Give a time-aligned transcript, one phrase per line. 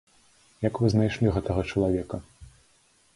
[0.67, 2.21] Як вы знайшлі гэтага чалавека?